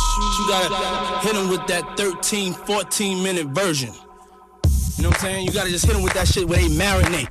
shit, 0.00 0.38
you 0.38 0.48
gotta 0.48 1.26
hit 1.26 1.34
them 1.34 1.48
with 1.48 1.66
that 1.66 1.96
13, 1.96 2.52
14 2.52 3.22
minute 3.22 3.46
version. 3.48 3.92
You 4.96 5.02
know 5.02 5.10
what 5.10 5.16
I'm 5.16 5.20
saying? 5.20 5.46
You 5.46 5.52
gotta 5.52 5.70
just 5.70 5.84
hit 5.84 5.94
them 5.94 6.02
with 6.02 6.14
that 6.14 6.28
shit 6.28 6.48
where 6.48 6.58
they 6.58 6.68
marinate. 6.68 7.28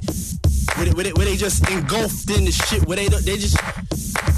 Where 0.77 0.85
they, 0.85 0.91
where 0.91 1.03
they, 1.05 1.13
where 1.13 1.25
they 1.25 1.37
just 1.37 1.69
engulfed 1.69 2.29
in 2.29 2.45
the 2.45 2.51
shit, 2.51 2.85
where 2.85 2.97
they, 2.97 3.07
they 3.07 3.37
just 3.37 3.57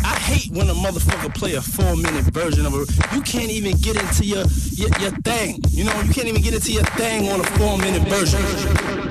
I 0.06 0.16
hate 0.20 0.52
when 0.56 0.70
a 0.70 0.74
motherfucker 0.74 1.34
play 1.36 1.56
a 1.56 1.62
four 1.62 1.96
minute 1.96 2.26
version 2.26 2.66
of 2.66 2.74
a. 2.74 2.86
You 3.16 3.22
can't 3.22 3.50
even 3.50 3.76
get 3.78 3.96
into 4.02 4.26
your, 4.26 4.46
your 4.72 4.90
your 5.00 5.12
thing. 5.22 5.60
You 5.70 5.84
know, 5.84 6.02
you 6.02 6.14
can't 6.14 6.28
even 6.28 6.42
get 6.42 6.54
into 6.54 6.72
your 6.72 6.86
thing 6.96 7.30
on 7.30 7.42
a 7.42 7.44
four 7.58 7.78
minute 7.78 8.08
version. 8.08 9.07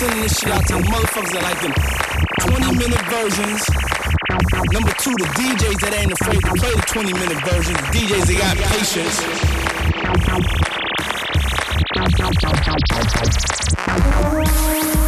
Sending 0.00 0.22
this 0.22 0.32
shit 0.38 0.50
out 0.50 0.66
to 0.66 0.72
the 0.72 0.80
motherfuckers 0.80 1.30
that 1.32 1.42
like 1.44 1.60
them 1.60 1.74
20 2.56 2.72
minute 2.78 3.04
versions. 3.12 3.60
Number 4.72 4.94
two, 4.96 5.12
the 5.12 5.28
DJs 5.36 5.76
that 5.80 5.92
ain't 5.92 6.12
afraid 6.12 6.40
to 6.40 6.54
play 6.56 6.72
the 6.72 6.80
20 6.80 7.12
minute 7.12 7.36
versions. 7.44 7.76
The 7.76 7.84
DJs 7.92 8.24
that 8.24 8.38
got 8.40 8.56
patience. 14.96 14.99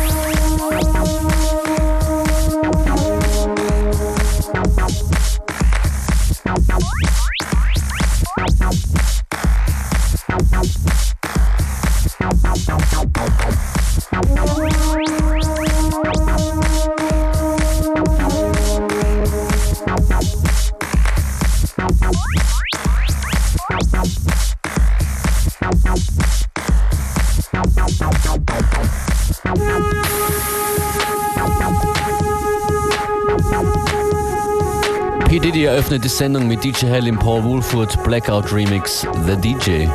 Eröffnet 35.72 36.04
die 36.04 36.08
Sendung 36.08 36.48
mit 36.48 36.62
DJ 36.62 36.84
Hell 36.84 37.06
im 37.06 37.18
Paul 37.18 37.42
Woolford 37.44 38.04
Blackout 38.04 38.52
Remix 38.52 39.06
The 39.26 39.36
DJ. 39.36 39.88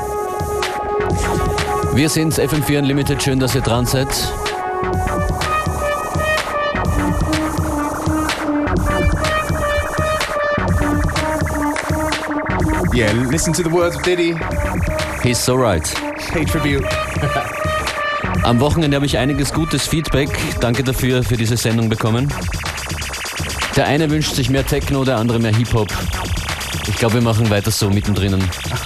Wir 1.94 2.10
sind's, 2.10 2.40
FM4 2.40 2.80
Unlimited, 2.80 3.22
schön, 3.22 3.40
dass 3.40 3.54
ihr 3.54 3.62
dran 3.62 3.86
seid. 3.86 4.08
Yeah, 12.96 13.12
listen 13.30 13.54
to 13.54 13.62
the 13.62 13.72
words 13.72 13.96
of 13.96 14.02
Diddy. 14.02 14.36
He's 15.22 15.38
so 15.38 15.54
right. 15.54 15.88
Hey, 16.32 16.44
Tribute. 16.44 16.88
Am 18.42 18.60
Wochenende 18.60 18.96
habe 18.96 19.06
ich 19.06 19.16
einiges 19.20 19.54
gutes 19.54 19.88
Feedback, 19.88 20.30
danke 20.60 20.84
dafür, 20.84 21.22
für 21.22 21.38
diese 21.38 21.56
Sendung 21.56 21.88
bekommen. 21.88 22.34
Der 23.78 23.86
eine 23.86 24.10
wünscht 24.10 24.34
sich 24.34 24.50
mehr 24.50 24.66
Techno, 24.66 25.06
der 25.06 25.18
andere 25.18 25.38
mehr 25.38 25.56
Hip-Hop. 25.56 25.88
Ich 26.88 26.96
glaube, 26.96 27.14
wir 27.14 27.22
machen 27.22 27.48
weiter 27.52 27.70
so 27.70 27.92
mittendrin. 27.92 28.34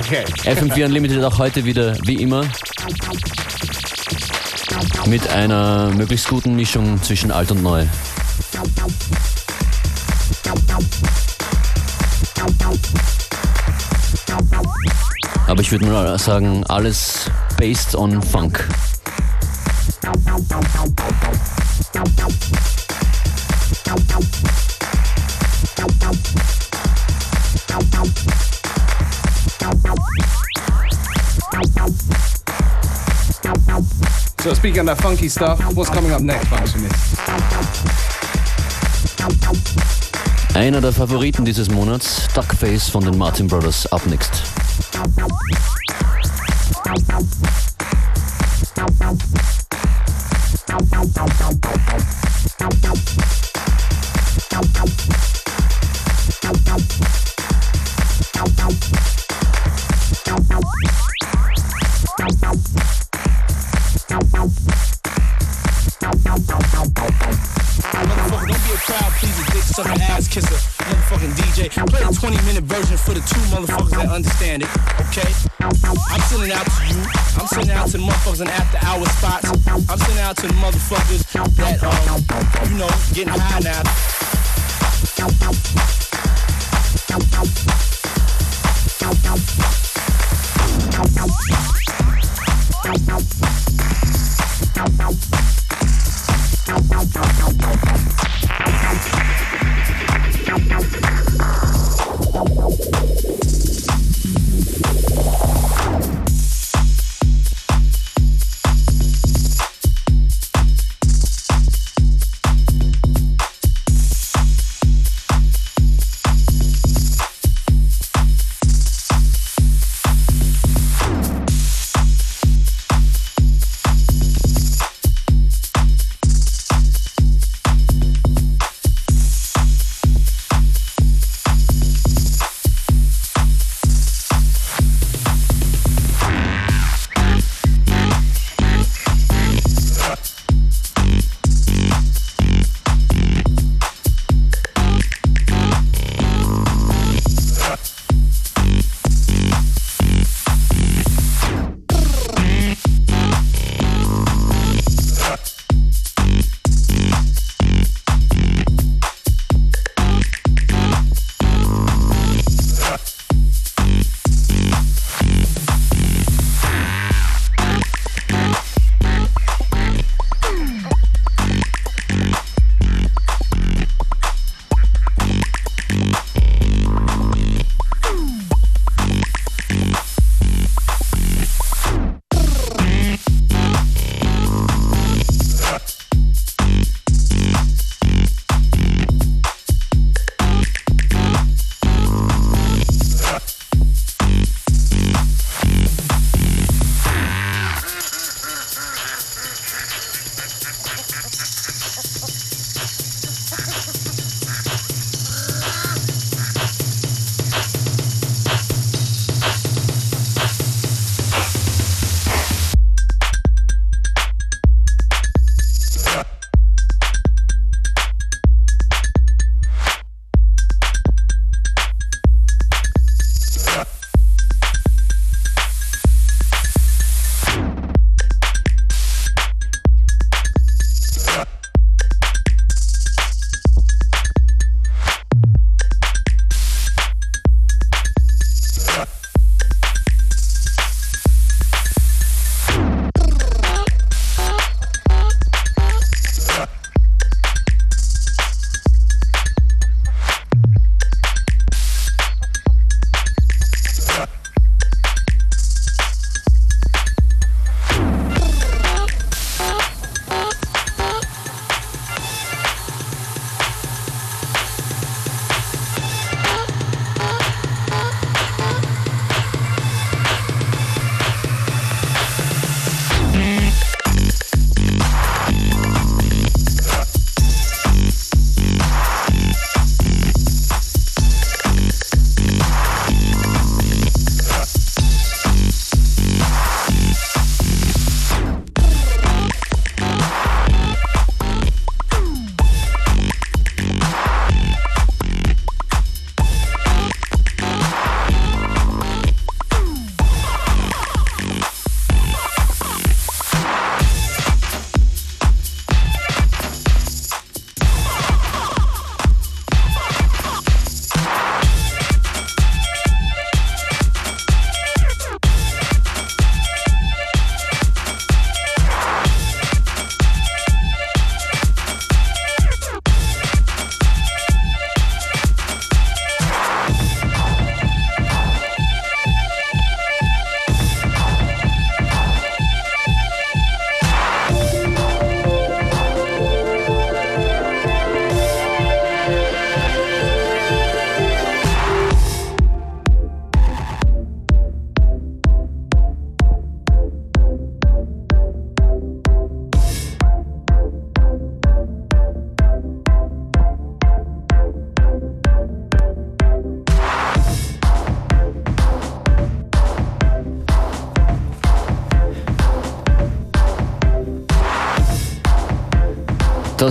Okay. 0.02 0.26
FM4 0.44 0.84
Unlimited 0.84 1.24
auch 1.24 1.38
heute 1.38 1.64
wieder, 1.64 1.96
wie 2.04 2.16
immer, 2.16 2.44
mit 5.06 5.26
einer 5.30 5.92
möglichst 5.96 6.28
guten 6.28 6.58
Mischung 6.58 7.02
zwischen 7.02 7.32
alt 7.32 7.52
und 7.52 7.64
neu. 7.64 7.86
Aber 15.48 15.62
ich 15.62 15.72
würde 15.72 15.86
mal 15.86 16.20
sagen, 16.20 16.66
alles 16.66 17.32
based 17.58 17.96
on 17.96 18.22
Funk. 18.22 18.68
Speaking 34.54 34.82
of 34.82 34.86
that 34.86 35.02
funky 35.02 35.28
stuff, 35.28 35.60
what's 35.76 35.90
coming 35.90 36.12
up 36.12 36.22
next, 36.22 36.48
fragst 36.48 36.76
du 36.76 36.80
mich? 36.80 36.92
Einer 40.54 40.82
der 40.82 40.92
Favoriten 40.92 41.46
dieses 41.46 41.72
Monats, 41.72 42.28
Duckface 42.36 42.90
von 42.90 43.04
den 43.04 43.18
Martin 43.18 43.48
Brothers, 43.48 43.92
up 43.92 44.06
next. 44.06 44.44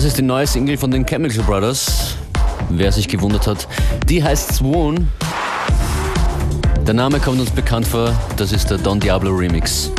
Das 0.00 0.07
ist 0.07 0.16
die 0.16 0.23
neue 0.23 0.47
Single 0.47 0.78
von 0.78 0.90
den 0.90 1.04
Chemical 1.04 1.45
Brothers. 1.45 2.16
Wer 2.71 2.90
sich 2.90 3.07
gewundert 3.07 3.47
hat, 3.47 3.69
die 4.09 4.25
heißt 4.25 4.54
Swoon. 4.54 5.07
Der 6.87 6.95
Name 6.95 7.21
kommt 7.21 7.38
uns 7.38 7.50
bekannt 7.50 7.87
vor, 7.87 8.19
das 8.38 8.50
ist 8.50 8.71
der 8.71 8.78
Don 8.78 8.99
Diablo 8.99 9.30
Remix. 9.30 9.92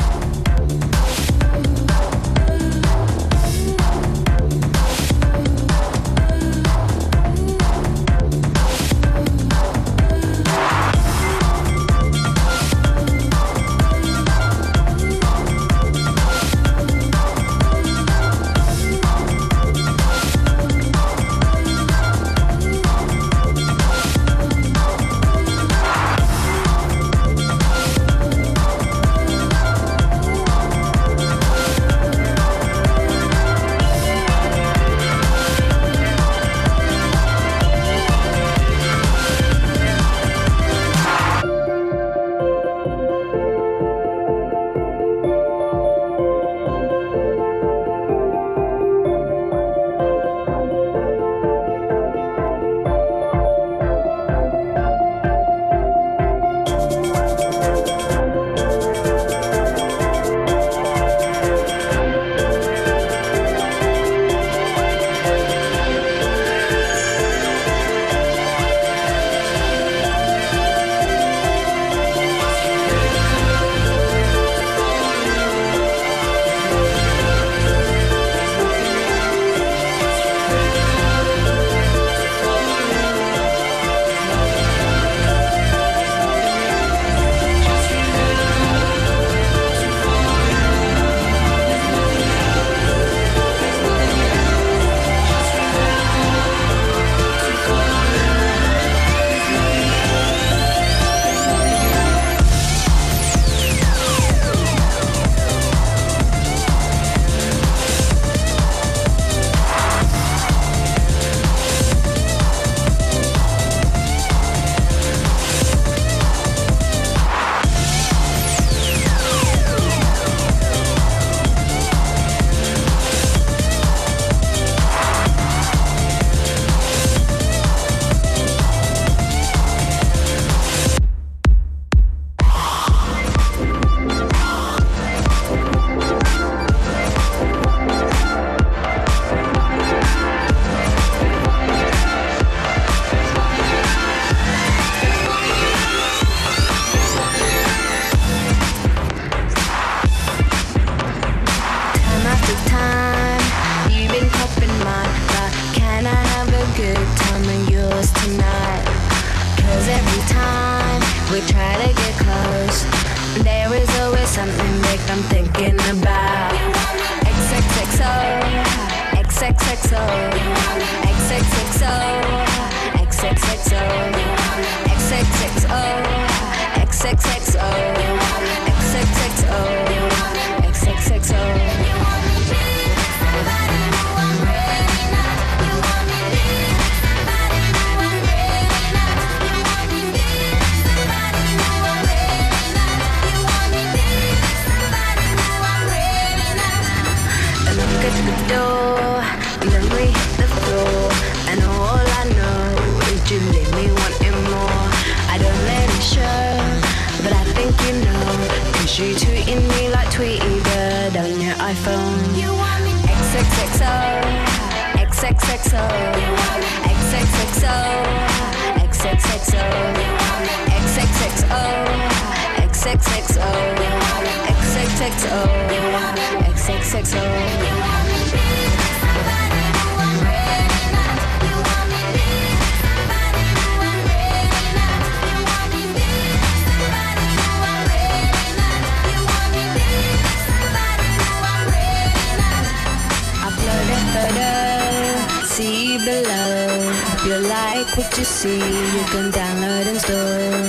What 247.97 248.17
you 248.17 248.23
see, 248.23 248.57
you 248.57 249.03
can 249.11 249.31
download 249.31 249.85
and 249.87 249.99
store. 249.99 250.61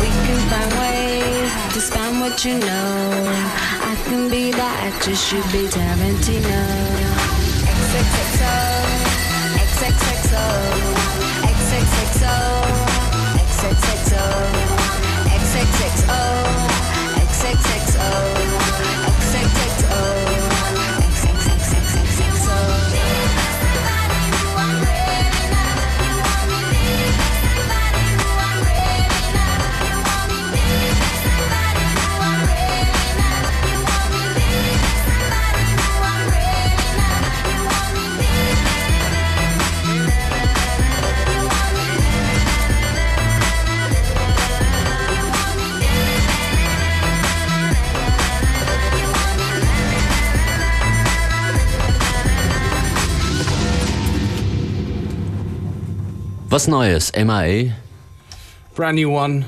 We 0.00 0.08
can 0.24 0.38
find 0.50 0.70
ways 0.80 1.50
to 1.74 1.80
spam 1.80 2.20
what 2.20 2.44
you 2.44 2.58
know. 2.58 3.24
I 3.90 3.94
can 4.04 4.28
be 4.28 4.50
the 4.50 4.68
actress, 4.88 5.32
you 5.32 5.40
be 5.52 5.68
Tarantino. 5.68 6.60
XXXO, 7.74 8.54
XXXO, 9.66 10.44
XXXO, 11.54 12.36
XXXO, 13.46 14.24
XXXO, 15.38 16.20
XXXO. 17.28 18.47
Was 56.58 56.66
Neues? 56.66 57.12
MIA? 57.14 57.72
Brand 58.74 58.96
new 58.96 59.08
one 59.08 59.44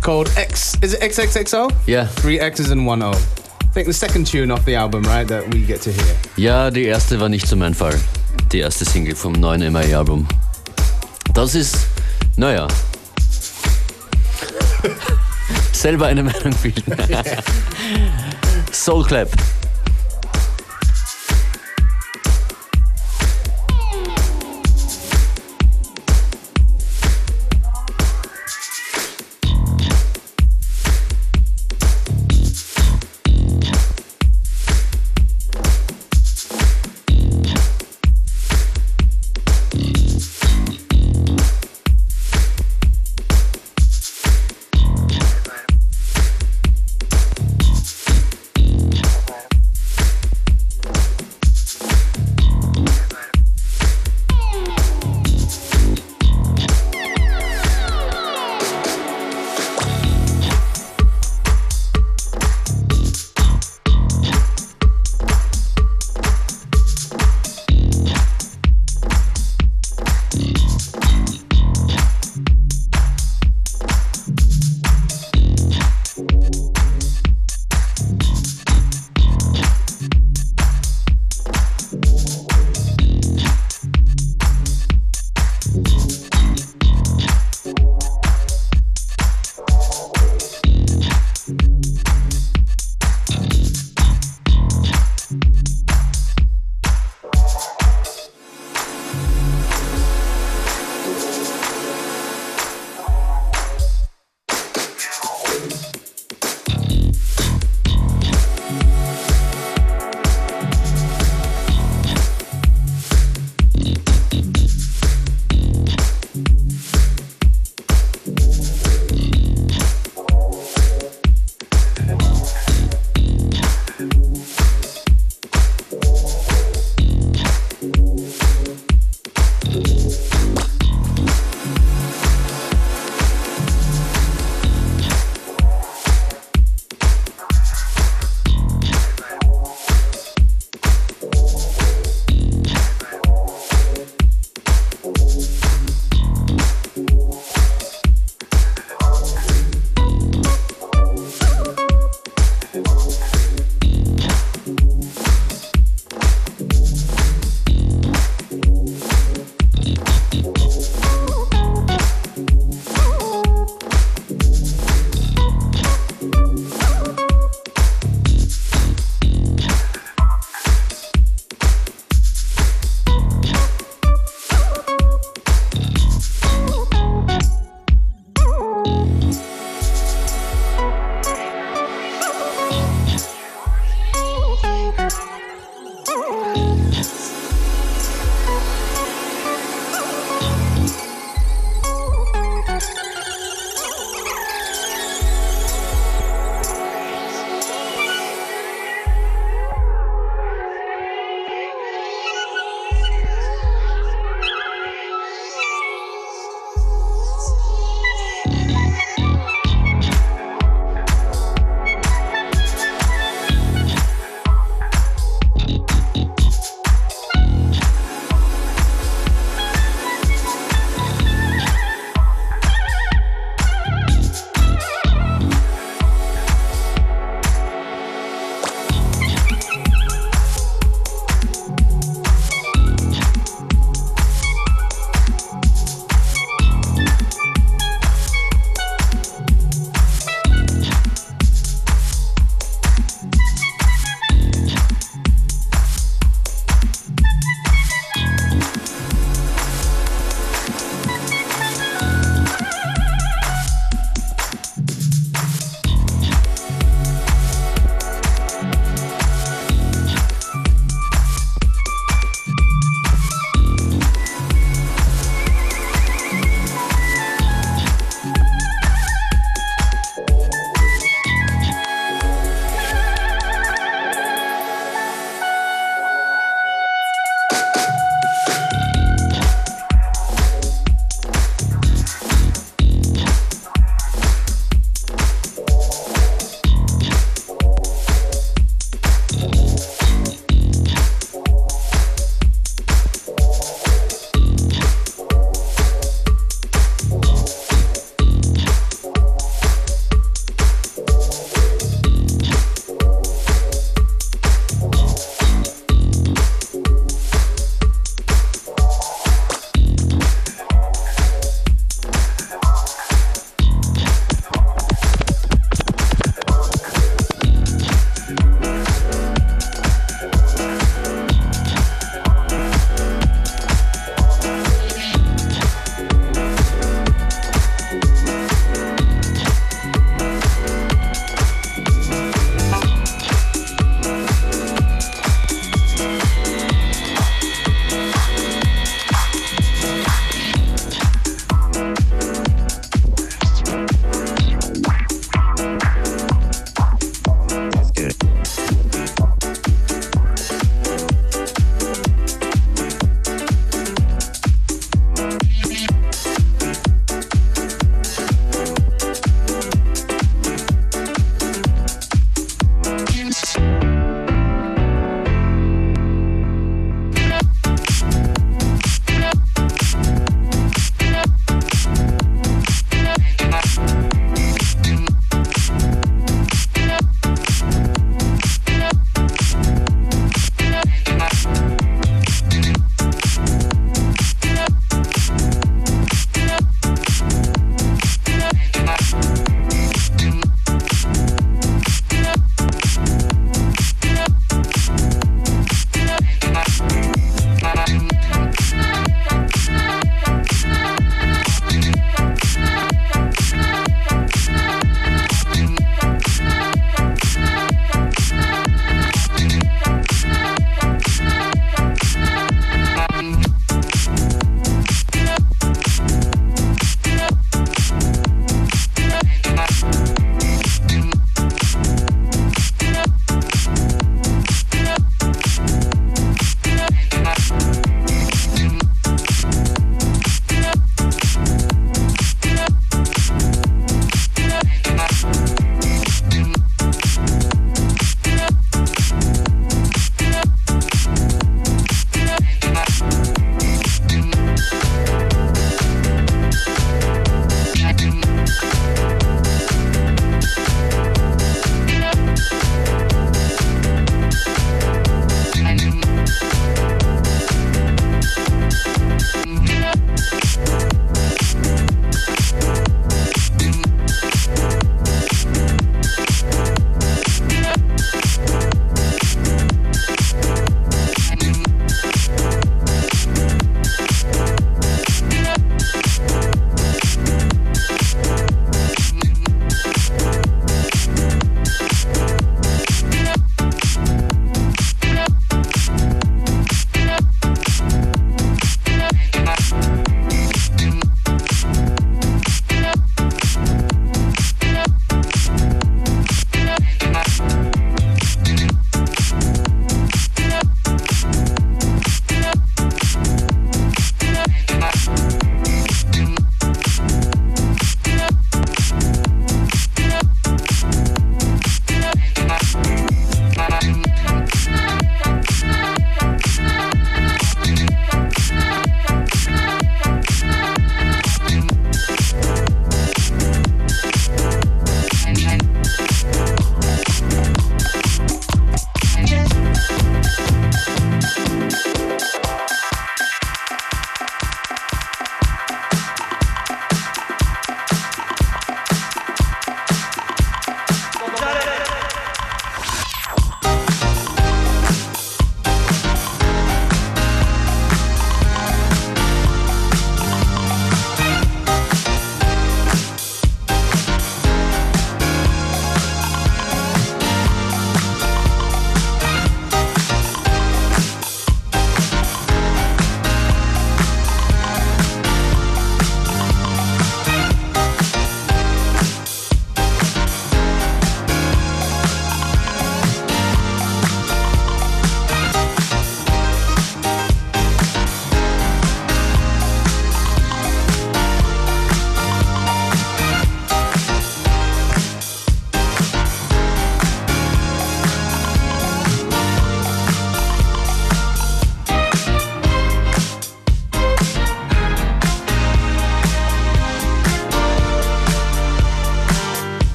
called 0.00 0.30
X. 0.36 0.76
Is 0.80 0.94
it 0.94 1.00
XXXO? 1.00 1.72
Ja. 1.88 2.04
Three 2.04 2.38
X's 2.38 2.70
and 2.70 2.86
one 2.86 3.02
O. 3.02 3.10
I 3.10 3.66
think 3.74 3.88
the 3.88 3.92
second 3.92 4.28
tune 4.28 4.52
off 4.52 4.64
the 4.64 4.76
album, 4.76 5.02
right, 5.02 5.26
that 5.26 5.52
we 5.52 5.66
get 5.66 5.80
to 5.82 5.90
hear. 5.90 6.16
Ja, 6.36 6.70
die 6.70 6.84
erste 6.84 7.18
war 7.18 7.28
nicht 7.28 7.48
so 7.48 7.56
mein 7.56 7.74
Fall. 7.74 7.98
Die 8.52 8.60
erste 8.60 8.84
Single 8.84 9.16
vom 9.16 9.32
neuen 9.32 9.72
MIA-Album. 9.72 10.28
Das 11.34 11.56
ist, 11.56 11.88
naja. 12.36 12.68
Selber 15.72 16.06
eine 16.06 16.22
Meinung 16.22 16.54
bilden. 16.62 16.84
Soul 18.70 19.04
Clap. 19.04 19.30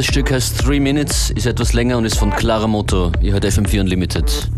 Dieses 0.00 0.14
Stück 0.14 0.32
heißt 0.32 0.58
Three 0.58 0.80
Minutes, 0.80 1.30
ist 1.32 1.44
etwas 1.44 1.74
länger 1.74 1.98
und 1.98 2.06
ist 2.06 2.18
von 2.18 2.30
Clara 2.30 2.66
Moto. 2.66 3.12
Ihr 3.20 3.34
hört 3.34 3.44
FM4 3.44 3.80
Unlimited. 3.80 4.50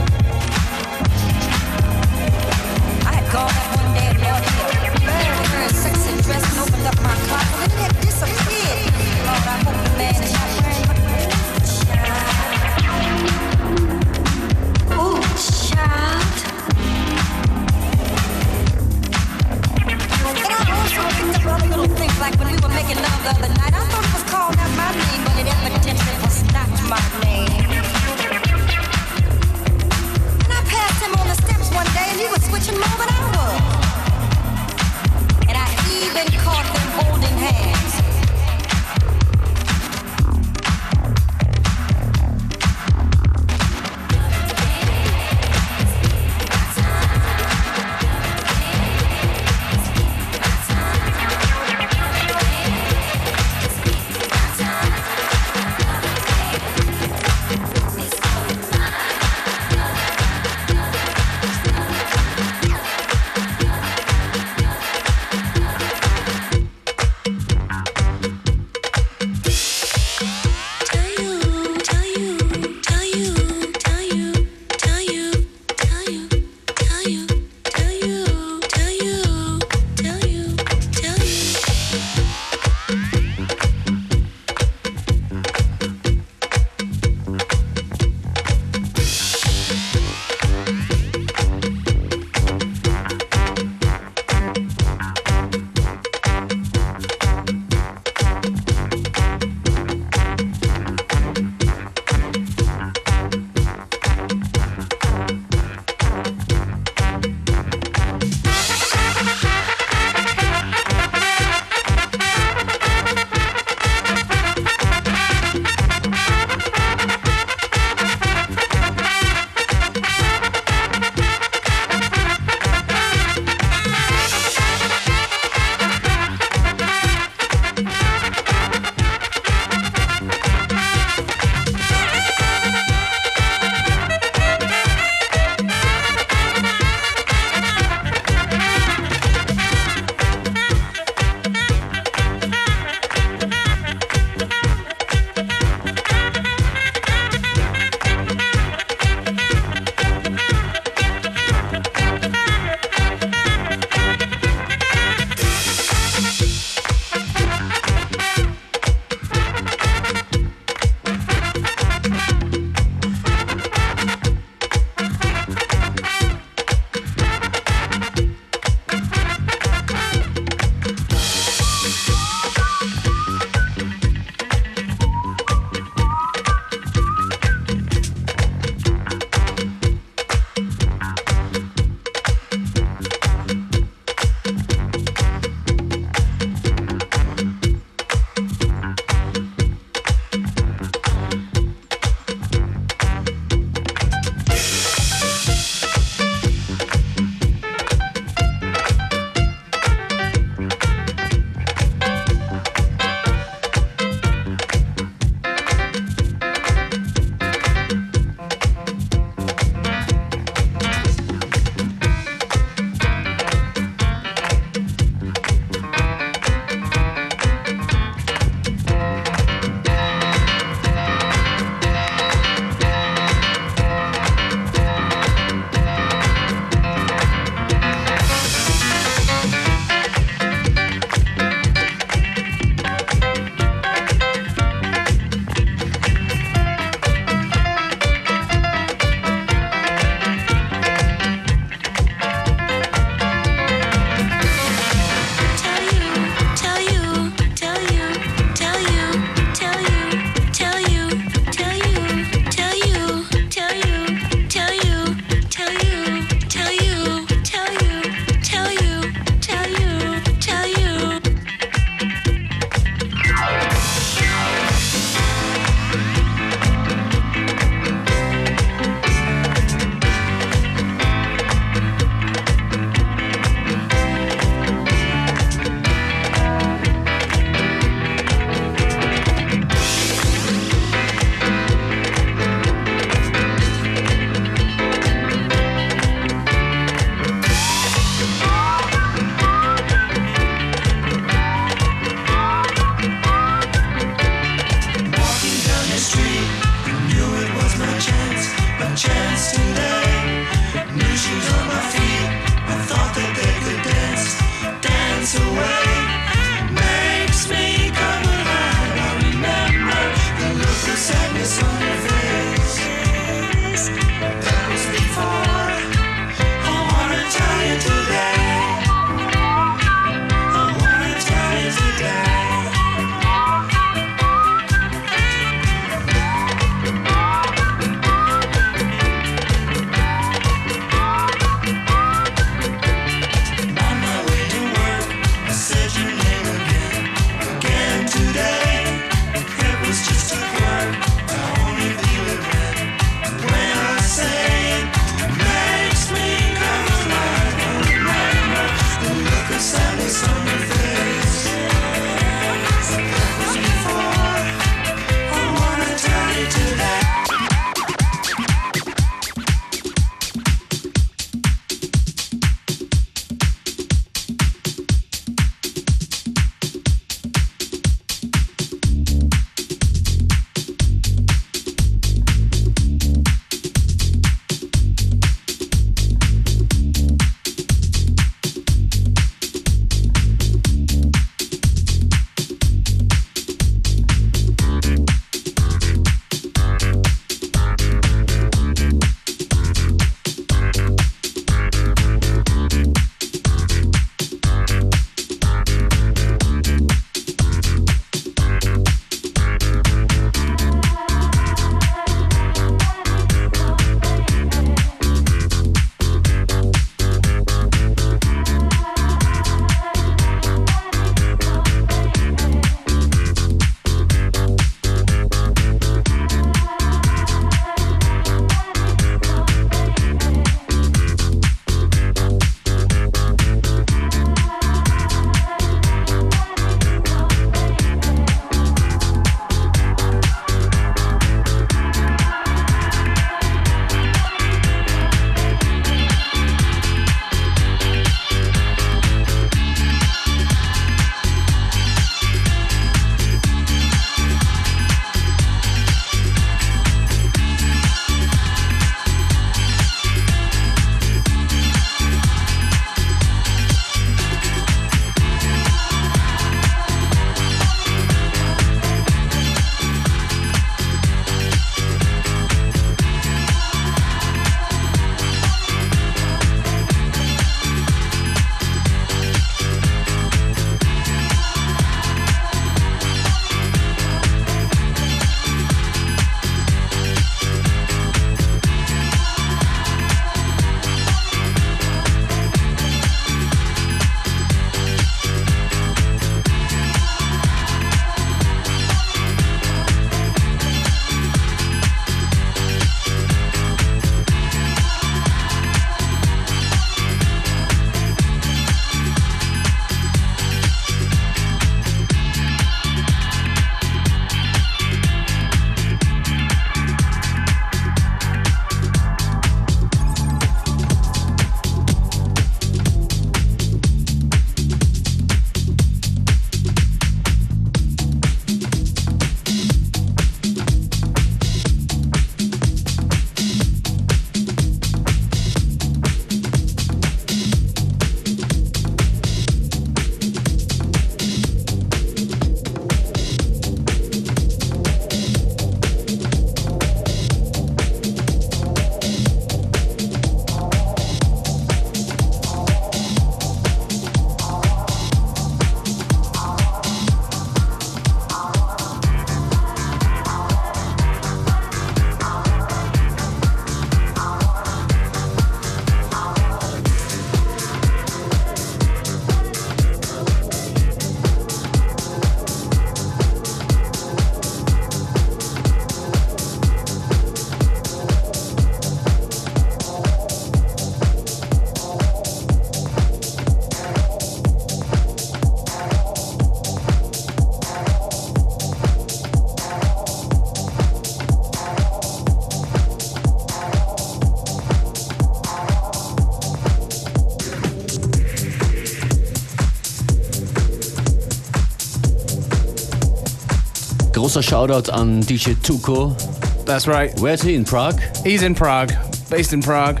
Großer 594.34 594.42
Shoutout 594.42 594.88
an 594.88 595.20
DJ 595.22 595.54
Tuko. 595.54 596.16
That's 596.64 596.88
right. 596.88 597.16
Where's 597.20 597.40
he? 597.40 597.54
In 597.54 597.64
Prague? 597.64 598.00
He's 598.24 598.42
in 598.42 598.56
Prague, 598.56 598.92
based 599.30 599.52
in 599.52 599.62
Prague. 599.62 600.00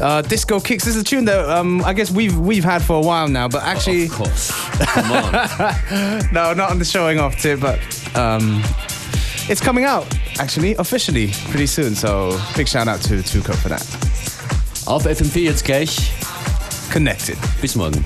Uh, 0.00 0.22
Disco 0.22 0.58
Kicks. 0.58 0.84
This 0.84 0.96
is 0.96 1.02
a 1.02 1.04
tune 1.04 1.26
that 1.26 1.50
um, 1.50 1.84
I 1.84 1.92
guess 1.92 2.10
we've 2.10 2.34
we've 2.38 2.64
had 2.64 2.80
for 2.82 2.96
a 2.96 3.00
while 3.02 3.28
now, 3.28 3.46
but 3.46 3.62
actually, 3.62 4.06
Of 4.06 4.12
course. 4.12 4.50
Come 4.78 5.12
on. 5.12 5.32
no, 6.32 6.54
not 6.54 6.70
on 6.70 6.78
the 6.78 6.84
showing 6.86 7.18
off 7.18 7.36
tip, 7.36 7.60
but 7.60 7.78
um, 8.16 8.62
it's 9.50 9.60
coming 9.60 9.84
out 9.84 10.06
actually 10.38 10.74
officially 10.76 11.32
pretty 11.50 11.66
soon. 11.66 11.94
So 11.94 12.40
big 12.56 12.66
shout 12.66 12.88
out 12.88 13.02
to 13.02 13.16
Tuco 13.16 13.54
for 13.54 13.68
that. 13.68 13.82
Auf 14.86 15.04
FM4 15.04 15.42
jetzt 15.42 15.62
gleich. 15.62 16.10
Connected. 16.90 17.36
Bis 17.60 17.76
morgen. 17.76 18.02